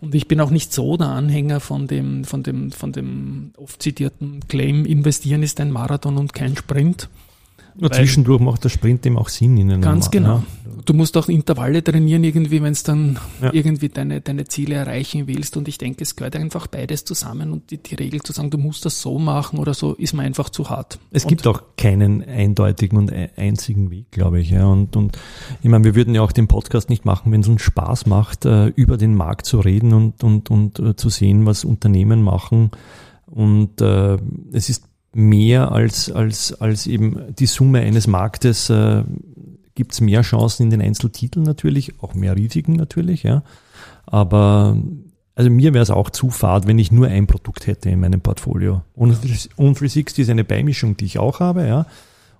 Und 0.00 0.14
ich 0.14 0.28
bin 0.28 0.40
auch 0.40 0.50
nicht 0.50 0.72
so 0.72 0.96
der 0.96 1.08
Anhänger 1.08 1.60
von 1.60 1.86
dem, 1.86 2.24
von 2.24 2.42
dem, 2.42 2.70
von 2.70 2.92
dem 2.92 3.52
oft 3.56 3.82
zitierten 3.82 4.40
Claim, 4.48 4.84
investieren 4.84 5.42
ist 5.42 5.60
ein 5.60 5.72
Marathon 5.72 6.18
und 6.18 6.32
kein 6.32 6.56
Sprint. 6.56 7.08
Weil- 7.80 7.90
zwischendurch 7.92 8.40
macht 8.40 8.64
der 8.64 8.68
Sprint 8.70 9.06
eben 9.06 9.16
auch 9.18 9.28
Sinn 9.28 9.56
in 9.56 9.70
einem 9.70 9.82
Ganz 9.82 10.10
genau. 10.10 10.36
Ja. 10.38 10.42
Du 10.84 10.94
musst 10.94 11.16
auch 11.16 11.28
Intervalle 11.28 11.82
trainieren 11.84 12.24
irgendwie, 12.24 12.62
wenn 12.62 12.72
es 12.72 12.82
dann 12.82 13.18
Ja. 13.42 13.52
irgendwie 13.52 13.88
deine, 13.88 14.20
deine 14.20 14.44
Ziele 14.44 14.76
erreichen 14.76 15.26
willst. 15.26 15.56
Und 15.56 15.68
ich 15.68 15.76
denke, 15.76 16.02
es 16.02 16.16
gehört 16.16 16.34
einfach 16.36 16.66
beides 16.66 17.04
zusammen. 17.04 17.50
Und 17.52 17.70
die, 17.70 17.76
die 17.78 17.94
Regel 17.94 18.22
zu 18.22 18.32
sagen, 18.32 18.48
du 18.50 18.58
musst 18.58 18.84
das 18.86 19.00
so 19.02 19.18
machen 19.18 19.58
oder 19.58 19.74
so, 19.74 19.94
ist 19.94 20.14
mir 20.14 20.22
einfach 20.22 20.48
zu 20.48 20.70
hart. 20.70 20.98
Es 21.10 21.24
und 21.24 21.28
gibt 21.28 21.46
auch 21.46 21.62
keinen 21.76 22.22
eindeutigen 22.26 22.96
und 22.96 23.12
e- 23.12 23.28
einzigen 23.36 23.90
Weg, 23.90 24.10
glaube 24.12 24.40
ich. 24.40 24.50
Ja. 24.50 24.66
Und, 24.66 24.96
und 24.96 25.18
ich 25.62 25.68
meine, 25.68 25.84
wir 25.84 25.94
würden 25.94 26.14
ja 26.14 26.22
auch 26.22 26.32
den 26.32 26.48
Podcast 26.48 26.88
nicht 26.88 27.04
machen, 27.04 27.32
wenn 27.32 27.40
es 27.42 27.48
uns 27.48 27.60
Spaß 27.60 28.06
macht, 28.06 28.44
äh, 28.46 28.68
über 28.68 28.96
den 28.96 29.14
Markt 29.14 29.44
zu 29.46 29.60
reden 29.60 29.92
und, 29.92 30.24
und, 30.24 30.50
und 30.50 30.78
äh, 30.78 30.96
zu 30.96 31.10
sehen, 31.10 31.44
was 31.44 31.64
Unternehmen 31.64 32.22
machen. 32.22 32.70
Und 33.26 33.80
äh, 33.82 34.16
es 34.52 34.70
ist 34.70 34.84
mehr 35.18 35.72
als, 35.72 36.12
als, 36.12 36.52
als 36.60 36.86
eben 36.86 37.34
die 37.34 37.46
Summe 37.46 37.80
eines 37.80 38.06
Marktes, 38.06 38.70
äh, 38.70 39.02
gibt 39.74 39.92
es 39.92 40.00
mehr 40.00 40.22
Chancen 40.22 40.64
in 40.64 40.70
den 40.70 40.80
Einzeltiteln 40.80 41.44
natürlich, 41.44 42.00
auch 42.00 42.14
mehr 42.14 42.36
Risiken 42.36 42.74
natürlich, 42.74 43.24
ja. 43.24 43.42
Aber 44.06 44.76
also 45.34 45.50
mir 45.50 45.74
wäre 45.74 45.82
es 45.82 45.90
auch 45.90 46.10
zu 46.10 46.30
fad, 46.30 46.66
wenn 46.66 46.78
ich 46.78 46.92
nur 46.92 47.08
ein 47.08 47.26
Produkt 47.26 47.66
hätte 47.66 47.90
in 47.90 48.00
meinem 48.00 48.20
Portfolio. 48.20 48.82
Und, 48.94 49.18
und 49.56 49.80
360 49.80 50.22
ist 50.22 50.30
eine 50.30 50.44
Beimischung, 50.44 50.96
die 50.96 51.04
ich 51.04 51.18
auch 51.18 51.40
habe, 51.40 51.66
ja. 51.66 51.86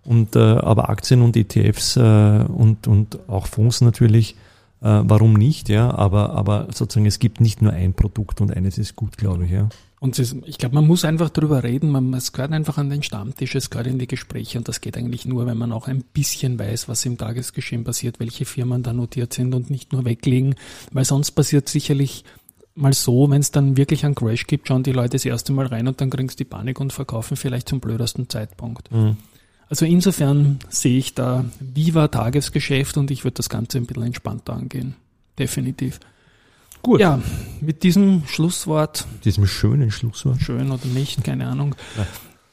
Und 0.04 0.36
äh, 0.36 0.38
aber 0.38 0.88
Aktien 0.88 1.22
und 1.22 1.36
ETFs 1.36 1.96
äh, 1.96 2.00
und, 2.00 2.86
und 2.86 3.28
auch 3.28 3.46
Fonds 3.46 3.80
natürlich, 3.80 4.36
äh, 4.82 5.00
warum 5.02 5.34
nicht, 5.34 5.68
ja. 5.68 5.92
Aber, 5.92 6.30
aber 6.30 6.68
sozusagen 6.72 7.06
es 7.06 7.18
gibt 7.18 7.40
nicht 7.40 7.60
nur 7.60 7.72
ein 7.72 7.92
Produkt 7.92 8.40
und 8.40 8.56
eines 8.56 8.78
ist 8.78 8.94
gut, 8.94 9.16
glaube 9.16 9.46
ich, 9.46 9.50
ja. 9.50 9.68
Und 10.00 10.18
ist, 10.18 10.36
ich 10.46 10.58
glaube, 10.58 10.76
man 10.76 10.86
muss 10.86 11.04
einfach 11.04 11.30
drüber 11.30 11.64
reden. 11.64 11.90
Man, 11.90 12.14
es 12.14 12.32
gehört 12.32 12.52
einfach 12.52 12.78
an 12.78 12.90
den 12.90 13.02
Stammtisch, 13.02 13.54
es 13.54 13.70
gehört 13.70 13.88
in 13.88 13.98
die 13.98 14.06
Gespräche. 14.06 14.58
Und 14.58 14.68
das 14.68 14.80
geht 14.80 14.96
eigentlich 14.96 15.24
nur, 15.24 15.46
wenn 15.46 15.58
man 15.58 15.72
auch 15.72 15.88
ein 15.88 16.04
bisschen 16.12 16.58
weiß, 16.58 16.88
was 16.88 17.04
im 17.04 17.18
Tagesgeschehen 17.18 17.84
passiert, 17.84 18.20
welche 18.20 18.44
Firmen 18.44 18.82
da 18.82 18.92
notiert 18.92 19.32
sind 19.32 19.54
und 19.54 19.70
nicht 19.70 19.92
nur 19.92 20.04
weglegen. 20.04 20.54
Weil 20.92 21.04
sonst 21.04 21.32
passiert 21.32 21.68
sicherlich 21.68 22.24
mal 22.76 22.92
so, 22.92 23.28
wenn 23.28 23.40
es 23.40 23.50
dann 23.50 23.76
wirklich 23.76 24.04
einen 24.04 24.14
Crash 24.14 24.46
gibt, 24.46 24.68
schauen 24.68 24.84
die 24.84 24.92
Leute 24.92 25.10
das 25.10 25.24
erste 25.24 25.52
Mal 25.52 25.66
rein 25.66 25.88
und 25.88 26.00
dann 26.00 26.10
kriegen 26.10 26.28
sie 26.28 26.36
die 26.36 26.44
Panik 26.44 26.78
und 26.80 26.92
verkaufen 26.92 27.36
vielleicht 27.36 27.68
zum 27.68 27.80
blödesten 27.80 28.28
Zeitpunkt. 28.28 28.88
Also 29.68 29.84
insofern 29.84 30.60
sehe 30.68 30.98
ich 30.98 31.14
da 31.14 31.44
Viva 31.60 32.08
Tagesgeschäft 32.08 32.96
und 32.96 33.10
ich 33.10 33.24
würde 33.24 33.34
das 33.34 33.48
Ganze 33.48 33.78
ein 33.78 33.86
bisschen 33.86 34.04
entspannter 34.04 34.54
angehen. 34.54 34.94
Definitiv. 35.38 36.00
Gut. 36.82 37.00
Ja, 37.00 37.20
mit 37.60 37.82
diesem 37.82 38.22
Schlusswort, 38.26 39.06
Diesem 39.24 39.46
schönen 39.46 39.90
Schlusswort. 39.90 40.40
schön 40.40 40.70
oder 40.70 40.86
nicht, 40.86 41.24
keine 41.24 41.46
Ahnung. 41.48 41.74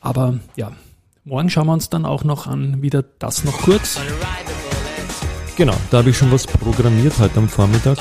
Aber 0.01 0.39
ja, 0.55 0.71
morgen 1.23 1.49
schauen 1.49 1.67
wir 1.67 1.73
uns 1.73 1.89
dann 1.89 2.05
auch 2.05 2.23
noch 2.23 2.47
an, 2.47 2.81
wieder 2.81 3.03
das 3.19 3.43
noch 3.43 3.57
kurz. 3.59 3.99
Genau, 5.57 5.75
da 5.89 5.99
habe 5.99 6.09
ich 6.09 6.17
schon 6.17 6.31
was 6.31 6.45
programmiert 6.47 7.17
heute 7.19 7.37
am 7.37 7.47
Vormittag, 7.47 7.97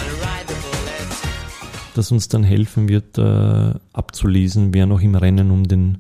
das 1.94 2.10
uns 2.10 2.26
dann 2.28 2.42
helfen 2.42 2.88
wird, 2.88 3.16
äh, 3.18 3.74
abzulesen, 3.92 4.74
wer 4.74 4.86
noch 4.86 5.00
im 5.00 5.14
Rennen 5.14 5.50
um 5.52 5.68
den 5.68 5.98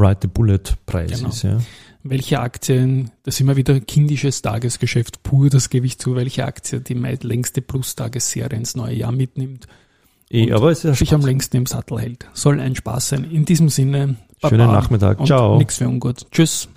Ride 0.00 0.18
the 0.22 0.28
Bullet 0.28 0.58
Preis 0.86 1.10
Genau. 1.18 1.28
ist. 1.28 1.42
Ja. 1.42 1.58
Welche 2.02 2.40
Aktien, 2.40 3.10
das 3.24 3.34
ist 3.34 3.40
immer 3.42 3.56
wieder 3.56 3.78
kindisches 3.80 4.40
Tagesgeschäft 4.40 5.22
pur, 5.22 5.50
das 5.50 5.68
gebe 5.68 5.84
ich 5.86 5.98
zu, 5.98 6.14
welche 6.16 6.46
Aktie 6.46 6.80
die 6.80 6.94
meist 6.94 7.24
längste 7.24 7.60
Plus-Tagesserie 7.60 8.56
ins 8.56 8.74
neue 8.74 8.94
Jahr 8.94 9.12
mitnimmt, 9.12 9.66
Und 10.32 10.52
aber 10.52 10.70
es 10.70 10.84
ist 10.84 10.98
sich 10.98 11.12
am 11.12 11.20
längsten 11.20 11.58
im 11.58 11.66
Sattel 11.66 12.00
hält. 12.00 12.26
Soll 12.32 12.58
ein 12.60 12.74
Spaß 12.74 13.10
sein. 13.10 13.24
In 13.24 13.44
diesem 13.44 13.68
Sinne, 13.68 14.16
Schönen 14.48 14.68
Nachmittag. 14.72 15.24
Ciao. 15.26 15.58
Nichts 15.58 15.76
für 15.76 15.86
ungut. 15.88 16.24
Tschüss. 16.30 16.68